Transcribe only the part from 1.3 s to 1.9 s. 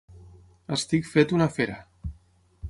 una fera.